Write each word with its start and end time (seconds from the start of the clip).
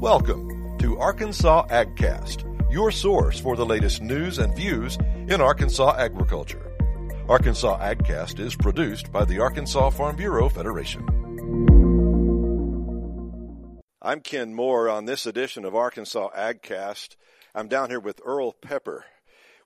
Welcome 0.00 0.78
to 0.78 0.96
Arkansas 0.96 1.66
AgCast, 1.70 2.72
your 2.72 2.92
source 2.92 3.40
for 3.40 3.56
the 3.56 3.66
latest 3.66 4.00
news 4.00 4.38
and 4.38 4.54
views 4.54 4.96
in 5.26 5.40
Arkansas 5.40 5.96
agriculture. 5.98 6.70
Arkansas 7.28 7.80
AgCast 7.80 8.38
is 8.38 8.54
produced 8.54 9.10
by 9.10 9.24
the 9.24 9.40
Arkansas 9.40 9.90
Farm 9.90 10.14
Bureau 10.14 10.48
Federation. 10.48 11.04
I'm 14.00 14.20
Ken 14.20 14.54
Moore 14.54 14.88
on 14.88 15.06
this 15.06 15.26
edition 15.26 15.64
of 15.64 15.74
Arkansas 15.74 16.28
AgCast. 16.30 17.16
I'm 17.52 17.66
down 17.66 17.90
here 17.90 17.98
with 17.98 18.20
Earl 18.24 18.52
Pepper, 18.52 19.04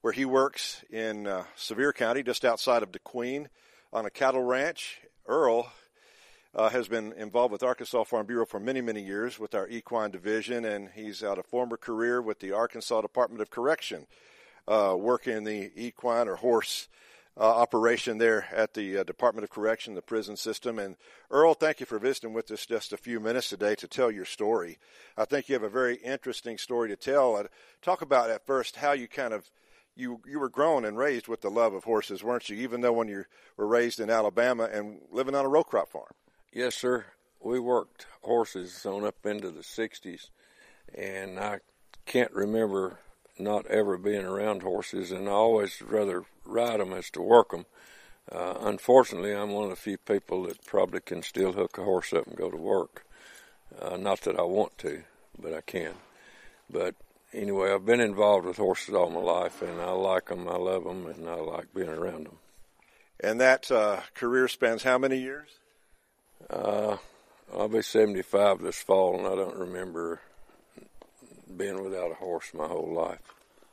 where 0.01 0.15
he 0.15 0.25
works 0.25 0.83
in 0.89 1.27
uh, 1.27 1.45
Sevier 1.57 1.93
County, 1.93 2.23
just 2.23 2.47
outside 2.47 2.83
of 2.83 2.91
DeQueen, 2.91 3.49
on 3.93 4.07
a 4.07 4.11
cattle 4.11 4.43
ranch. 4.43 5.03
Earl 5.27 5.71
uh, 6.55 6.69
has 6.69 6.89
been 6.89 7.13
involved 7.15 7.53
with 7.53 7.63
Arkansas 7.63 8.05
Farm 8.05 8.27
Bureau 8.27 8.45
for 8.45 8.61
many, 8.61 8.81
many 8.81 9.03
years 9.03 9.39
with 9.39 9.55
our 9.55 9.69
equine 9.69 10.11
division, 10.11 10.65
and 10.65 10.91
he's 10.95 11.21
had 11.21 11.39
a 11.39 11.43
former 11.43 11.77
career 11.77 12.21
with 12.21 12.41
the 12.41 12.53
Arkansas 12.53 13.01
Department 13.01 13.41
of 13.41 13.51
Correction, 13.51 14.07
uh, 14.69 14.95
working 14.99 15.37
in 15.37 15.45
the 15.45 15.73
equine 15.75 16.29
or 16.29 16.37
horse 16.37 16.89
uh, 17.39 17.41
operation 17.41 18.19
there 18.19 18.47
at 18.53 18.75
the 18.75 18.99
uh, 18.99 19.05
Department 19.05 19.45
of 19.45 19.51
Correction, 19.51 19.95
the 19.95 20.03
prison 20.03 20.37
system. 20.37 20.79
And 20.79 20.97
Earl, 21.31 21.55
thank 21.55 21.81
you 21.81 21.87
for 21.87 21.99
visiting 21.99 22.35
with 22.35 22.51
us 22.51 22.67
just 22.67 22.93
a 22.93 22.99
few 22.99 23.21
minutes 23.21 23.49
today 23.49 23.75
to 23.77 23.89
tell 23.89 24.11
your 24.11 24.27
story. 24.27 24.79
I 25.17 25.25
think 25.25 25.49
you 25.49 25.55
have 25.55 25.63
a 25.63 25.71
very 25.71 25.97
interesting 25.97 26.59
story 26.59 26.91
to 26.91 26.97
tell. 26.97 27.37
Uh, 27.37 27.45
talk 27.81 28.03
about 28.03 28.29
at 28.29 28.45
first 28.45 28.77
how 28.77 28.93
you 28.93 29.09
kind 29.09 29.33
of 29.33 29.51
you 29.95 30.21
you 30.27 30.39
were 30.39 30.49
grown 30.49 30.85
and 30.85 30.97
raised 30.97 31.29
with 31.29 31.41
the 31.41 31.51
love 31.51 31.75
of 31.75 31.85
horses, 31.85 32.23
weren't 32.23 32.49
you? 32.49 32.57
Even 32.57 32.81
though 32.81 32.93
when 32.93 33.09
you 33.09 33.25
were 33.57 33.67
raised 33.67 34.01
in 34.01 34.11
Alabama 34.11 34.65
and 34.65 35.01
living 35.11 35.35
on 35.35 35.45
a 35.45 35.49
row 35.49 35.65
crop 35.65 35.89
farm. 35.89 36.13
Yes, 36.55 36.75
sir. 36.75 37.07
We 37.41 37.59
worked 37.59 38.07
horses 38.21 38.85
on 38.85 39.07
up 39.07 39.25
into 39.25 39.51
the 39.51 39.63
60s, 39.63 40.29
and 40.95 41.41
I 41.41 41.61
can't 42.05 42.31
remember 42.33 42.99
not 43.39 43.67
ever 43.69 43.97
being 43.97 44.27
around 44.27 44.63
horses, 44.63 45.13
and 45.13 45.31
I 45.31 45.33
always 45.33 45.81
rather 45.81 46.25
ride 46.45 46.81
them 46.81 46.93
as 46.93 47.09
to 47.13 47.23
work 47.23 47.53
them. 47.53 47.65
Uh, 48.31 48.57
unfortunately, 48.61 49.35
I'm 49.35 49.53
one 49.53 49.65
of 49.65 49.71
the 49.71 49.77
few 49.77 49.97
people 49.97 50.43
that 50.43 50.63
probably 50.67 51.01
can 51.01 51.23
still 51.23 51.55
hook 51.55 51.79
a 51.79 51.85
horse 51.85 52.13
up 52.13 52.27
and 52.27 52.37
go 52.37 52.51
to 52.51 52.57
work. 52.59 53.07
Uh, 53.81 53.97
not 53.97 54.21
that 54.21 54.39
I 54.39 54.43
want 54.43 54.77
to, 54.79 55.05
but 55.41 55.55
I 55.55 55.63
can. 55.63 55.95
But 56.69 56.97
anyway, 57.33 57.73
I've 57.73 57.87
been 57.87 57.99
involved 57.99 58.45
with 58.45 58.59
horses 58.59 58.95
all 58.95 59.09
my 59.09 59.21
life, 59.21 59.63
and 59.63 59.81
I 59.81 59.93
like 59.93 60.27
them, 60.27 60.47
I 60.47 60.57
love 60.57 60.85
them, 60.85 61.07
and 61.07 61.31
I 61.31 61.37
like 61.37 61.73
being 61.73 61.89
around 61.89 62.27
them. 62.27 62.37
And 63.21 63.41
that 63.41 63.71
uh, 63.71 64.01
career 64.15 64.49
spans 64.49 64.83
how 64.83 64.99
many 64.99 65.17
years? 65.17 65.49
Uh, 66.51 66.97
I'll 67.55 67.69
be 67.69 67.83
75 67.83 68.61
this 68.61 68.81
fall, 68.81 69.19
and 69.19 69.27
I 69.27 69.35
don't 69.35 69.57
remember 69.57 70.21
being 71.57 71.83
without 71.83 72.11
a 72.11 72.15
horse 72.15 72.53
my 72.55 72.67
whole 72.67 72.93
life. 72.93 73.21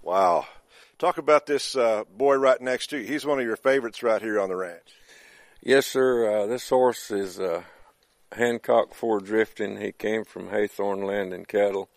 Wow. 0.02 0.46
Talk 0.98 1.18
about 1.18 1.46
this 1.46 1.76
uh, 1.76 2.04
boy 2.18 2.36
right 2.36 2.60
next 2.60 2.88
to 2.88 2.98
you. 2.98 3.06
He's 3.06 3.26
one 3.26 3.40
of 3.40 3.46
your 3.46 3.56
favorites 3.56 4.04
right 4.04 4.22
here 4.22 4.40
on 4.40 4.50
the 4.50 4.56
ranch. 4.56 4.96
Yes, 5.62 5.88
sir. 5.88 6.44
Uh, 6.44 6.46
this 6.46 6.68
horse 6.68 7.10
is 7.12 7.40
uh, 7.40 7.64
Hancock 8.34 8.94
Four 8.94 9.20
Drifting. 9.20 9.80
He 9.80 9.92
came 9.92 10.26
from 10.26 10.50
Haythorn 10.50 11.06
Land 11.06 11.34
and 11.34 11.48
Cattle. 11.48 11.90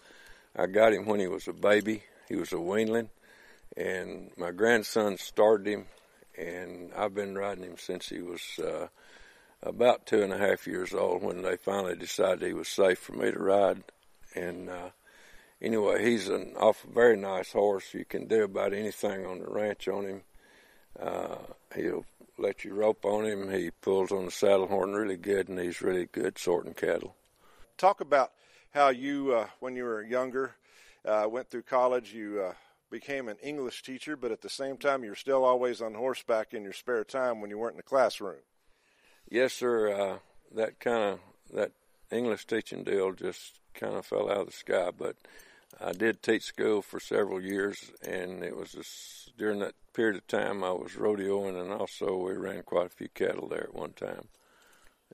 I 0.54 0.66
got 0.66 0.92
him 0.92 1.06
when 1.06 1.20
he 1.20 1.26
was 1.26 1.48
a 1.48 1.52
baby. 1.52 2.04
He 2.28 2.36
was 2.36 2.52
a 2.52 2.56
weanling, 2.56 3.08
and 3.76 4.30
my 4.36 4.50
grandson 4.50 5.18
started 5.18 5.66
him, 5.66 5.86
and 6.36 6.92
I've 6.94 7.14
been 7.14 7.36
riding 7.36 7.64
him 7.64 7.78
since 7.78 8.08
he 8.08 8.20
was 8.20 8.42
uh, 8.58 8.88
about 9.62 10.06
two 10.06 10.22
and 10.22 10.32
a 10.32 10.38
half 10.38 10.66
years 10.66 10.92
old 10.92 11.22
when 11.22 11.42
they 11.42 11.56
finally 11.56 11.96
decided 11.96 12.42
he 12.42 12.52
was 12.52 12.68
safe 12.68 12.98
for 12.98 13.12
me 13.12 13.30
to 13.30 13.38
ride. 13.38 13.82
And 14.34 14.68
uh, 14.68 14.90
anyway, 15.60 16.04
he's 16.04 16.28
an 16.28 16.54
awful, 16.58 16.90
very 16.90 17.16
nice 17.16 17.52
horse. 17.52 17.94
You 17.94 18.04
can 18.04 18.26
do 18.26 18.44
about 18.44 18.72
anything 18.72 19.24
on 19.24 19.38
the 19.38 19.46
ranch 19.46 19.88
on 19.88 20.04
him. 20.04 20.22
Uh, 20.98 21.36
he'll 21.74 22.04
let 22.38 22.64
you 22.64 22.74
rope 22.74 23.04
on 23.04 23.24
him. 23.24 23.50
He 23.50 23.70
pulls 23.70 24.10
on 24.10 24.24
the 24.24 24.30
saddle 24.30 24.66
horn 24.66 24.92
really 24.92 25.16
good, 25.16 25.48
and 25.48 25.58
he's 25.58 25.80
really 25.80 26.06
good 26.06 26.38
sorting 26.38 26.74
cattle. 26.74 27.14
Talk 27.78 28.00
about 28.00 28.32
how 28.74 28.88
you, 28.88 29.34
uh, 29.34 29.46
when 29.60 29.76
you 29.76 29.84
were 29.84 30.02
younger, 30.02 30.54
uh, 31.04 31.26
went 31.30 31.50
through 31.50 31.62
college. 31.62 32.12
You 32.12 32.42
uh, 32.48 32.54
became 32.90 33.28
an 33.28 33.36
English 33.42 33.82
teacher, 33.82 34.16
but 34.16 34.32
at 34.32 34.40
the 34.40 34.48
same 34.48 34.76
time, 34.76 35.04
you're 35.04 35.14
still 35.14 35.44
always 35.44 35.80
on 35.80 35.94
horseback 35.94 36.52
in 36.52 36.62
your 36.62 36.72
spare 36.72 37.04
time 37.04 37.40
when 37.40 37.50
you 37.50 37.58
weren't 37.58 37.74
in 37.74 37.78
the 37.78 37.82
classroom. 37.82 38.36
Yes, 39.32 39.54
sir. 39.54 39.90
Uh, 39.90 40.18
that 40.54 40.78
kind 40.78 41.14
of 41.14 41.20
that 41.54 41.72
English 42.10 42.46
teaching 42.46 42.84
deal 42.84 43.12
just 43.12 43.60
kind 43.72 43.94
of 43.94 44.04
fell 44.04 44.30
out 44.30 44.40
of 44.40 44.46
the 44.48 44.52
sky. 44.52 44.90
But 44.94 45.16
I 45.80 45.92
did 45.92 46.22
teach 46.22 46.42
school 46.42 46.82
for 46.82 47.00
several 47.00 47.40
years, 47.40 47.92
and 48.06 48.44
it 48.44 48.54
was 48.54 48.72
just, 48.72 49.34
during 49.38 49.60
that 49.60 49.72
period 49.94 50.16
of 50.16 50.26
time 50.26 50.62
I 50.62 50.72
was 50.72 50.96
rodeoing, 50.98 51.58
and 51.58 51.72
also 51.72 52.14
we 52.14 52.34
ran 52.34 52.62
quite 52.64 52.88
a 52.88 52.90
few 52.90 53.08
cattle 53.08 53.48
there 53.48 53.62
at 53.62 53.74
one 53.74 53.94
time. 53.94 54.28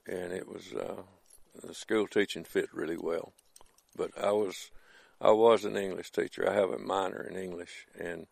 And 0.05 0.33
it 0.33 0.49
was 0.49 0.73
uh, 0.73 1.03
the 1.65 1.73
school 1.73 2.05
teaching 2.05 2.43
fit 2.43 2.67
really 2.73 2.97
well. 2.97 3.31
But 3.95 4.11
I 4.21 4.33
was 4.33 4.69
I 5.21 5.31
was 5.31 5.63
an 5.63 5.77
English 5.77 6.11
teacher. 6.11 6.49
I 6.49 6.55
have 6.55 6.71
a 6.71 6.77
minor 6.77 7.21
in 7.21 7.37
English, 7.37 7.87
and 7.97 8.27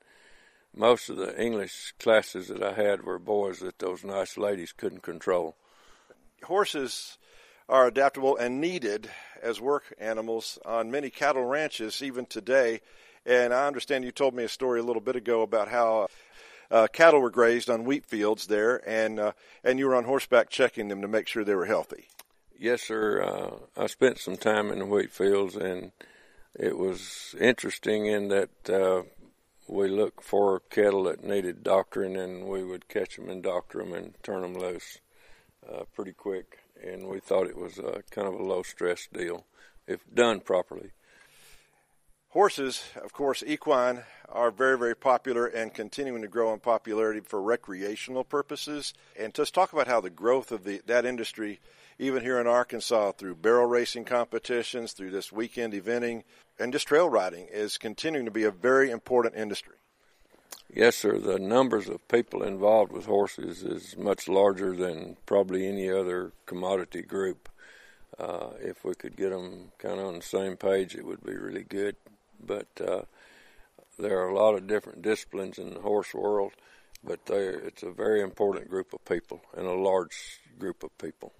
most 0.75 1.07
of 1.07 1.15
the 1.15 1.41
English 1.41 1.93
classes 1.97 2.49
that 2.49 2.61
I 2.61 2.73
had 2.73 3.03
were 3.03 3.19
boys 3.19 3.59
that 3.59 3.79
those 3.79 4.03
nice 4.03 4.37
ladies 4.37 4.73
couldn't 4.73 5.01
control 5.01 5.55
horses 6.43 7.17
are 7.69 7.87
adaptable 7.87 8.37
and 8.37 8.61
needed 8.61 9.09
as 9.41 9.59
work 9.59 9.93
animals 9.99 10.57
on 10.65 10.91
many 10.91 11.09
cattle 11.09 11.43
ranches 11.43 12.01
even 12.01 12.25
today. 12.25 12.81
And 13.25 13.53
I 13.53 13.67
understand 13.67 14.05
you 14.05 14.11
told 14.11 14.33
me 14.33 14.43
a 14.43 14.49
story 14.49 14.79
a 14.79 14.83
little 14.83 15.01
bit 15.01 15.15
ago 15.15 15.41
about 15.41 15.67
how 15.67 16.07
uh, 16.71 16.87
cattle 16.87 17.19
were 17.19 17.29
grazed 17.29 17.69
on 17.69 17.83
wheat 17.83 18.05
fields 18.05 18.47
there, 18.47 18.81
and 18.87 19.19
uh, 19.19 19.31
and 19.63 19.79
you 19.79 19.87
were 19.87 19.95
on 19.95 20.03
horseback 20.05 20.49
checking 20.49 20.87
them 20.87 21.01
to 21.01 21.07
make 21.07 21.27
sure 21.27 21.43
they 21.43 21.55
were 21.55 21.65
healthy. 21.65 22.07
Yes, 22.57 22.81
sir. 22.81 23.21
Uh, 23.21 23.81
I 23.81 23.87
spent 23.87 24.17
some 24.17 24.37
time 24.37 24.71
in 24.71 24.79
the 24.79 24.85
wheat 24.85 25.11
fields, 25.11 25.55
and 25.55 25.91
it 26.55 26.77
was 26.77 27.35
interesting 27.39 28.07
in 28.07 28.29
that 28.29 28.69
uh, 28.69 29.03
we 29.67 29.87
looked 29.87 30.23
for 30.23 30.61
cattle 30.69 31.03
that 31.03 31.23
needed 31.23 31.63
doctoring, 31.63 32.17
and 32.17 32.47
we 32.47 32.63
would 32.63 32.87
catch 32.87 33.15
them 33.15 33.29
and 33.29 33.43
doctor 33.43 33.79
them 33.79 33.93
and 33.93 34.13
turn 34.23 34.41
them 34.41 34.57
loose 34.57 34.99
uh, 35.71 35.83
pretty 35.95 36.13
quick, 36.13 36.59
and 36.83 37.07
we 37.07 37.19
thought 37.19 37.47
it 37.47 37.57
was 37.57 37.77
a, 37.77 38.03
kind 38.11 38.27
of 38.27 38.33
a 38.33 38.43
low 38.43 38.63
stress 38.63 39.07
deal 39.11 39.45
if 39.87 40.01
done 40.13 40.39
properly. 40.39 40.91
Horses, 42.29 42.83
of 43.01 43.13
course, 43.13 43.41
equine 43.45 44.03
are 44.29 44.51
very, 44.51 44.77
very 44.77 44.95
popular 44.95 45.47
and 45.47 45.73
continuing 45.73 46.21
to 46.21 46.27
grow 46.27 46.53
in 46.53 46.59
popularity 46.59 47.21
for 47.21 47.41
recreational 47.41 48.23
purposes. 48.23 48.93
And 49.17 49.33
just 49.33 49.53
talk 49.53 49.71
about 49.71 49.87
how 49.87 50.01
the 50.01 50.09
growth 50.09 50.51
of 50.51 50.63
the, 50.63 50.81
that 50.85 51.05
industry, 51.05 51.61
even 51.97 52.21
here 52.21 52.39
in 52.39 52.45
Arkansas, 52.45 53.13
through 53.13 53.35
barrel 53.35 53.65
racing 53.65 54.05
competitions, 54.05 54.91
through 54.91 55.11
this 55.11 55.31
weekend 55.31 55.73
eventing, 55.73 56.23
and 56.59 56.73
just 56.73 56.87
trail 56.87 57.09
riding, 57.09 57.47
is 57.49 57.77
continuing 57.77 58.25
to 58.25 58.31
be 58.31 58.43
a 58.43 58.51
very 58.51 58.91
important 58.91 59.35
industry. 59.35 59.77
Yes, 60.73 60.97
sir. 60.97 61.17
The 61.17 61.39
numbers 61.39 61.89
of 61.89 62.07
people 62.07 62.43
involved 62.43 62.91
with 62.91 63.05
horses 63.05 63.63
is 63.63 63.97
much 63.97 64.27
larger 64.27 64.75
than 64.75 65.17
probably 65.25 65.67
any 65.67 65.89
other 65.89 66.33
commodity 66.45 67.01
group. 67.01 67.49
Uh, 68.19 68.49
if 68.59 68.83
we 68.83 68.93
could 68.95 69.15
get 69.15 69.29
them 69.29 69.71
kind 69.79 69.99
of 69.99 70.07
on 70.07 70.15
the 70.15 70.21
same 70.21 70.57
page, 70.57 70.95
it 70.95 71.05
would 71.05 71.23
be 71.23 71.35
really 71.35 71.63
good. 71.63 71.95
But 72.45 72.67
uh, 72.79 73.01
there 73.97 74.19
are 74.19 74.29
a 74.29 74.35
lot 74.35 74.55
of 74.55 74.67
different 74.67 75.01
disciplines 75.01 75.57
in 75.57 75.73
the 75.73 75.81
horse 75.81 76.13
world, 76.13 76.53
but 77.03 77.19
it's 77.27 77.83
a 77.83 77.91
very 77.91 78.21
important 78.21 78.69
group 78.69 78.93
of 78.93 79.03
people 79.05 79.41
and 79.55 79.65
a 79.65 79.73
large 79.73 80.39
group 80.59 80.83
of 80.83 80.95
people. 80.97 81.33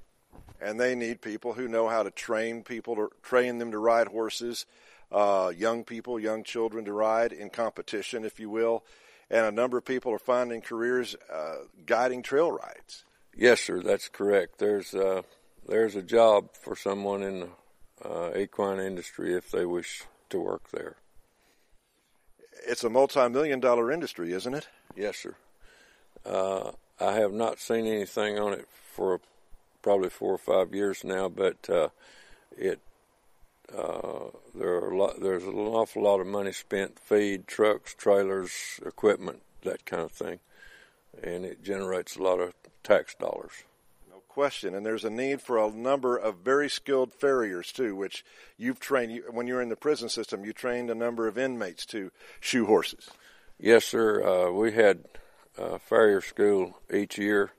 And 0.60 0.80
they 0.80 0.96
need 0.96 1.22
people 1.22 1.54
who 1.54 1.68
know 1.68 1.88
how 1.88 2.04
to 2.04 2.12
train 2.12 2.64
people 2.64 2.96
to 2.96 3.10
train 3.22 3.60
them 3.60 3.72
to 3.72 3.78
ride 3.78 4.08
horses, 4.08 4.66
uh, 5.12 5.52
young 5.56 5.84
people, 5.84 6.20
young 6.20 6.44
children 6.44 6.86
to 6.86 6.94
ride 6.94 7.32
in 7.32 7.50
competition, 7.50 8.26
if 8.26 8.40
you 8.40 8.50
will 8.50 8.84
and 9.30 9.46
a 9.46 9.52
number 9.52 9.78
of 9.78 9.86
people 9.86 10.12
are 10.12 10.20
finding 10.20 10.62
careers 10.62 11.16
uh, 11.32 11.56
guiding 11.86 12.22
trail 12.22 12.52
rides. 12.52 13.04
Yes, 13.36 13.62
sir, 13.62 13.82
that's 13.82 14.10
correct. 14.10 14.58
There's 14.58 14.94
uh, 14.94 15.24
there's 15.68 15.96
a 15.96 16.02
job 16.02 16.50
for 16.54 16.76
someone 16.76 17.24
in 17.24 17.40
the 17.42 18.10
uh, 18.10 18.38
equine 18.38 18.80
industry 18.80 19.36
if 19.36 19.52
they 19.52 19.66
wish 19.66 20.04
to 20.30 20.40
work 20.40 20.70
there. 20.72 20.96
It's 22.68 22.84
a 22.84 22.90
multi-million 22.90 23.60
dollar 23.60 23.92
industry, 23.92 24.34
isn't 24.34 24.54
it? 24.54 24.68
Yes, 24.96 25.18
sir. 25.18 25.36
Uh, 26.26 26.72
I 27.00 27.14
have 27.14 27.34
not 27.34 27.60
seen 27.60 27.86
anything 27.86 28.40
on 28.40 28.54
it 28.54 28.68
for 28.94 29.22
probably 29.82 30.10
four 30.10 30.34
or 30.34 30.38
five 30.38 30.74
years 30.74 31.04
now, 31.04 31.30
but 31.30 31.70
uh, 31.70 31.90
it 32.58 32.80
uh, 33.76 34.30
there 34.56 34.70
are 34.70 34.92
a 34.92 34.98
lot, 34.98 35.22
there's 35.22 35.37
an 35.48 35.56
awful 35.56 36.04
lot 36.04 36.20
of 36.20 36.28
money 36.28 36.52
spent 36.52 37.00
feed, 37.00 37.48
trucks, 37.48 37.96
trailers, 37.96 38.80
equipment, 38.86 39.42
that 39.64 39.86
kind 39.86 40.04
of 40.04 40.12
thing, 40.12 40.40
and 41.24 41.46
it 41.46 41.64
generates 41.64 42.16
a 42.16 42.24
lot 42.24 42.40
of 42.40 42.54
tax 42.84 43.16
dollars. 43.16 43.64
No 44.10 44.22
question. 44.28 44.76
And 44.76 44.86
there's 44.86 45.04
a 45.06 45.10
need 45.10 45.42
for 45.42 45.58
a 45.58 45.72
number 45.72 46.18
of 46.18 46.38
very 46.38 46.70
skilled 46.70 47.14
farriers 47.14 47.72
too, 47.72 47.96
which 47.96 48.24
you've 48.58 48.80
trained. 48.80 49.22
When 49.32 49.48
you 49.48 49.56
were 49.56 49.62
in 49.62 49.70
the 49.70 49.76
prison 49.76 50.10
system, 50.10 50.46
you 50.46 50.54
trained 50.54 50.90
a 50.90 50.96
number 50.96 51.28
of 51.28 51.38
inmates 51.38 51.86
to 51.88 52.12
shoe 52.40 52.66
horses. 52.66 53.10
Yes, 53.60 53.86
sir. 53.86 54.24
Uh, 54.24 54.52
we 54.52 54.74
had 54.74 55.06
uh, 55.58 55.80
farrier 55.80 56.22
school 56.22 56.78
each 56.94 57.18
year, 57.18 57.52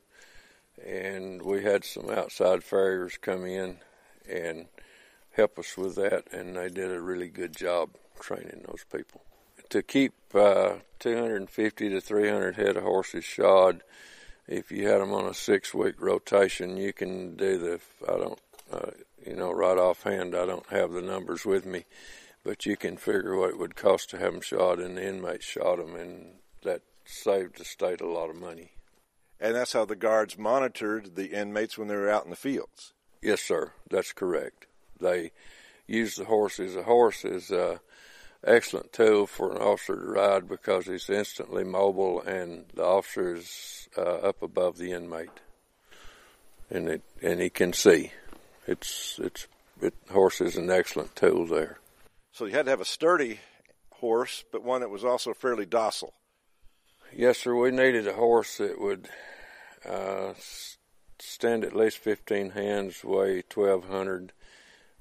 and 0.87 1.43
we 1.43 1.63
had 1.63 1.85
some 1.85 2.09
outside 2.09 2.63
farriers 2.63 3.19
come 3.21 3.45
in 3.45 3.79
and 4.31 4.67
help 5.39 5.57
us 5.57 5.77
with 5.77 5.95
that, 5.95 6.25
and 6.33 6.57
they 6.57 6.69
did 6.69 6.91
a 6.91 7.01
really 7.01 7.29
good 7.29 7.57
job 7.57 7.91
training 8.21 8.65
those 8.67 8.85
people. 8.93 9.23
To 9.71 9.83
keep 9.83 10.13
uh, 10.35 10.75
250 10.99 11.91
to 11.91 12.01
300 12.01 12.57
head 12.57 12.77
of 12.77 12.83
horses 12.83 13.25
shod, 13.25 13.83
if 14.49 14.73
you 14.73 14.89
had 14.89 15.01
them 15.01 15.13
on 15.13 15.27
a 15.27 15.35
six-week 15.35 16.01
rotation, 16.01 16.77
you 16.77 16.93
can 16.93 17.37
do 17.37 17.57
the. 17.57 17.81
I 18.09 18.19
don't, 18.19 18.41
uh, 18.73 18.91
you 19.25 19.37
know, 19.37 19.53
right 19.53 19.79
offhand, 19.79 20.35
I 20.35 20.45
don't 20.45 20.69
have 20.71 20.91
the 20.91 21.03
numbers 21.03 21.45
with 21.45 21.65
me, 21.65 21.85
but 22.43 22.67
you 22.67 22.77
can 22.77 22.97
figure 22.97 23.37
what 23.37 23.51
it 23.51 23.59
would 23.59 23.77
cost 23.77 24.11
to 24.11 24.19
have 24.19 24.33
them 24.33 24.41
shod, 24.41 24.81
and 24.81 24.97
the 24.97 25.07
inmates 25.07 25.45
shot 25.45 25.77
them, 25.77 25.95
and 25.95 26.35
that 26.65 26.83
saved 27.05 27.59
the 27.59 27.65
state 27.65 28.01
a 28.01 28.09
lot 28.09 28.31
of 28.31 28.37
money. 28.37 28.73
And 29.39 29.55
that's 29.55 29.73
how 29.73 29.85
the 29.85 29.95
guards 29.95 30.37
monitored 30.37 31.15
the 31.15 31.31
inmates 31.31 31.79
when 31.79 31.87
they 31.87 31.95
were 31.95 32.11
out 32.11 32.25
in 32.25 32.31
the 32.31 32.37
fields. 32.37 32.93
Yes, 33.23 33.41
sir. 33.41 33.73
That's 33.89 34.13
correct. 34.13 34.68
They 35.01 35.33
use 35.87 36.17
the 36.17 36.25
horse 36.25 36.61
as 36.61 36.77
a 36.77 36.83
horse 36.83 37.25
is 37.25 37.51
an 37.51 37.79
excellent 38.45 38.93
tool 38.93 39.27
for 39.27 39.53
an 39.53 39.63
officer 39.63 39.97
to 39.97 40.07
ride 40.07 40.49
because 40.49 40.87
he's 40.87 41.09
instantly 41.09 41.65
mobile 41.65 42.21
and 42.23 42.67
the 42.75 42.85
officer 42.85 43.35
is 43.35 43.89
uh, 43.97 44.01
up 44.01 44.43
above 44.43 44.77
the 44.79 44.93
inmate, 44.93 45.41
and 46.71 46.89
it 46.89 47.03
and 47.23 47.41
he 47.41 47.51
can 47.51 47.73
see. 47.73 48.13
It's 48.67 49.19
it's 49.23 49.47
it, 49.81 49.95
horse 50.11 50.41
is 50.41 50.57
an 50.57 50.71
excellent 50.71 51.17
tool 51.17 51.47
there. 51.47 51.79
So 52.33 52.45
you 52.45 52.53
had 52.53 52.67
to 52.67 52.71
have 52.71 52.81
a 52.81 52.85
sturdy 52.85 53.41
horse, 53.95 54.45
but 54.53 54.63
one 54.63 54.81
that 54.83 54.91
was 54.91 55.05
also 55.05 55.35
fairly 55.35 55.67
docile. 55.67 56.15
Yes, 57.13 57.39
sir. 57.39 57.55
We 57.55 57.71
needed 57.71 58.07
a 58.07 58.13
horse 58.13 58.59
that 58.59 58.81
would 58.81 59.09
uh, 59.89 60.35
stand 61.19 61.65
at 61.65 61.75
least 61.75 61.99
15 61.99 62.51
hands, 62.51 63.03
weigh 63.03 63.43
1,200 63.53 64.33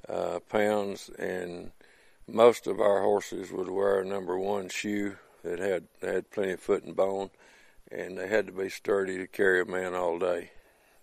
uh, 0.07 0.39
pounds, 0.49 1.09
and 1.17 1.71
most 2.27 2.67
of 2.67 2.79
our 2.79 3.01
horses 3.01 3.51
would 3.51 3.69
wear 3.69 3.99
a 3.99 4.05
number 4.05 4.37
one 4.37 4.69
shoe 4.69 5.15
that 5.43 5.59
had 5.59 5.87
had 6.01 6.31
plenty 6.31 6.53
of 6.53 6.59
foot 6.59 6.83
and 6.83 6.95
bone, 6.95 7.29
and 7.91 8.17
they 8.17 8.27
had 8.27 8.47
to 8.47 8.51
be 8.53 8.69
sturdy 8.69 9.17
to 9.17 9.27
carry 9.27 9.61
a 9.61 9.65
man 9.65 9.93
all 9.93 10.19
day. 10.19 10.51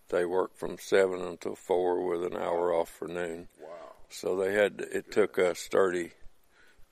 They 0.09 0.25
worked 0.25 0.59
from 0.59 0.79
seven 0.79 1.23
until 1.23 1.57
four 1.57 2.07
with 2.07 2.25
an 2.25 2.37
hour 2.37 2.75
off 2.75 2.91
for 2.91 3.09
noon. 3.09 3.49
Wow! 3.61 3.69
So 4.11 4.37
they 4.37 4.53
had 4.53 4.79
to, 4.79 4.97
it 4.97 5.11
took 5.11 5.39
a 5.39 5.55
sturdy, 5.55 6.13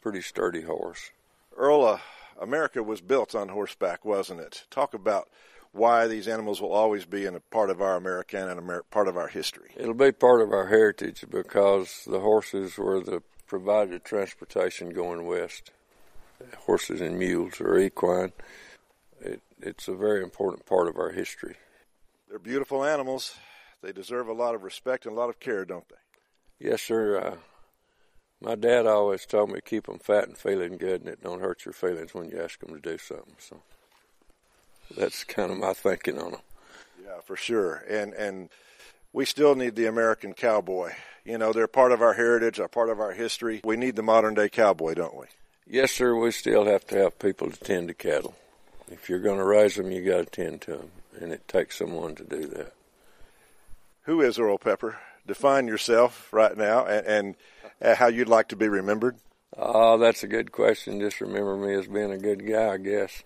pretty 0.01 0.23
sturdy 0.23 0.63
horse. 0.63 1.11
Earl, 1.57 1.85
uh, 1.85 1.99
America 2.41 2.83
was 2.83 3.01
built 3.01 3.35
on 3.35 3.49
horseback, 3.49 4.05
wasn't 4.05 4.41
it? 4.41 4.65
Talk 4.71 4.95
about 4.95 5.29
why 5.73 6.07
these 6.07 6.29
animals 6.29 6.61
will 6.61 6.73
always 6.73 7.05
be 7.05 7.25
in 7.25 7.35
a 7.35 7.41
part 7.41 7.71
of 7.71 7.81
our 7.81 7.97
American 7.97 8.49
and 8.49 8.61
Amer- 8.61 8.85
part 8.91 9.09
of 9.09 9.17
our 9.17 9.29
history. 9.29 9.71
It'll 9.77 9.95
be 9.95 10.13
part 10.13 10.43
of 10.43 10.53
our 10.53 10.67
heritage 10.67 11.25
because 11.29 12.05
the 12.07 12.21
horses 12.21 12.77
were 12.77 13.01
the 13.01 13.23
provided 13.47 14.05
transportation 14.05 14.91
going 14.91 15.27
west. 15.27 15.71
Horses 16.67 17.01
and 17.01 17.19
mules 17.19 17.61
are 17.61 17.79
equine. 17.79 18.33
It, 19.21 19.41
it's 19.61 19.89
a 19.89 19.95
very 19.95 20.23
important 20.23 20.67
part 20.67 20.89
of 20.89 20.97
our 20.97 21.11
history. 21.11 21.57
They're 22.29 22.39
beautiful 22.39 22.85
animals. 22.85 23.35
They 23.83 23.93
deserve 23.93 24.29
a 24.29 24.33
lot 24.33 24.55
of 24.55 24.63
respect 24.63 25.07
and 25.07 25.17
a 25.17 25.19
lot 25.19 25.29
of 25.29 25.41
care, 25.41 25.65
don't 25.65 25.89
they? 25.89 26.69
Yes, 26.69 26.83
sir. 26.83 27.19
Uh, 27.19 27.37
my 28.41 28.55
dad 28.55 28.87
always 28.87 29.27
told 29.27 29.51
me 29.51 29.61
keep 29.65 29.87
them 29.87 29.99
fat 29.99 30.29
and 30.29 30.37
feeling 30.37 30.77
good, 30.77 31.03
and 31.03 31.09
it 31.09 31.23
don't 31.23 31.41
hurt 31.41 31.65
your 31.65 31.73
feelings 31.73 32.15
when 32.15 32.29
you 32.29 32.41
ask 32.41 32.61
them 32.61 32.75
to 32.75 32.81
do 32.81 32.99
something. 32.99 33.37
So 33.39 33.63
that's 34.97 35.25
kind 35.25 35.51
of 35.51 35.59
my 35.59 35.73
thinking 35.73 36.19
on 36.19 36.33
them. 36.33 36.41
Yeah, 37.05 37.21
for 37.25 37.37
sure. 37.37 37.85
And 37.89 38.13
and 38.15 38.49
we 39.13 39.25
still 39.25 39.55
need 39.55 39.77
the 39.77 39.87
American 39.87 40.33
cowboy. 40.33 40.93
You 41.25 41.39
know, 41.39 41.53
they're 41.53 41.69
part 41.69 41.93
of 41.93 42.03
our 42.03 42.15
heritage, 42.15 42.59
a 42.59 42.69
part 42.69 42.89
of 42.91 43.01
our 43.01 43.13
history. 43.13 43.61
We 43.63 43.77
need 43.77 43.97
the 43.97 44.03
modern 44.03 44.35
day 44.35 44.49
cowboy, 44.49 44.95
don't 44.95 45.17
we? 45.17 45.27
Yes, 45.67 45.93
sir. 45.93 46.17
We 46.17 46.33
still 46.33 46.65
have 46.65 46.87
to 46.89 46.97
have 46.97 47.19
people 47.19 47.51
to 47.51 47.57
tend 47.59 47.89
to 47.89 47.95
cattle. 47.95 48.35
If 48.91 49.09
you're 49.09 49.21
going 49.21 49.39
to 49.39 49.45
raise 49.45 49.77
them, 49.77 49.91
you 49.91 50.05
got 50.05 50.19
to 50.19 50.25
tend 50.45 50.61
to 50.63 50.73
them, 50.73 50.91
and 51.21 51.33
it 51.33 51.47
takes 51.47 51.79
someone 51.79 52.15
to 52.17 52.25
do 52.25 52.47
that. 52.49 52.73
Who 54.03 54.21
is 54.21 54.39
Earl 54.39 54.59
Pepper? 54.59 54.99
Define 55.27 55.69
yourself 55.69 56.33
right 56.33 56.57
now, 56.57 56.85
and, 56.85 57.07
and 57.07 57.35
uh, 57.81 57.95
how 57.95 58.09
you'd 58.09 58.29
like 58.29 58.49
to 58.49 58.57
be 58.57 58.69
remembered. 58.69 59.17
Oh, 59.57 59.97
that's 59.99 60.25
a 60.25 60.29
good 60.29 60.51
question. 60.51 61.01
Just 61.01 61.21
remember 61.21 61.57
me 61.57 61.75
as 61.75 61.87
being 61.87 62.11
a 62.11 62.19
good 62.19 62.47
guy, 62.47 62.73
I 62.73 62.79
guess 62.79 63.23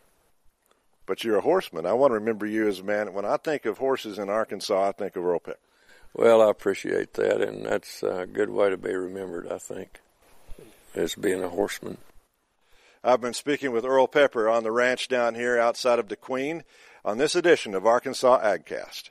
but 1.06 1.25
you're 1.25 1.38
a 1.38 1.43
horseman. 1.43 1.87
I 1.87 1.93
want 1.94 2.11
to 2.11 2.17
remember 2.17 2.47
you 2.47 2.69
as 2.69 2.81
a 2.81 2.85
man. 2.85 3.14
When 3.14 3.25
I 3.25 3.37
think 3.37 3.64
of 3.64 3.79
horses 3.79 4.19
in 4.19 4.29
Arkansas, 4.29 4.88
I 4.88 4.93
think 4.93 5.17
of 5.17 5.25
Earl 5.25 5.41
Pepper. 5.41 5.58
Well, 6.14 6.43
I 6.43 6.50
appreciate 6.50 7.14
that, 7.14 7.41
and 7.41 7.64
that's 7.64 8.03
a 8.03 8.26
good 8.26 8.50
way 8.50 8.70
to 8.70 8.76
be 8.76 8.94
remembered, 8.94 9.50
I 9.50 9.58
think, 9.58 10.00
as 10.94 11.14
being 11.14 11.43
a 11.43 11.49
horseman. 11.49 11.99
I've 13.05 13.20
been 13.20 13.35
speaking 13.35 13.70
with 13.70 13.85
Earl 13.85 14.08
Pepper 14.08 14.49
on 14.49 14.64
the 14.64 14.73
ranch 14.73 15.08
down 15.08 15.35
here 15.35 15.58
outside 15.58 15.99
of 15.99 16.08
De 16.08 16.17
Queen 16.17 16.64
on 17.05 17.19
this 17.19 17.37
edition 17.37 17.75
of 17.75 17.87
Arkansas 17.87 18.41
AgCast. 18.41 19.11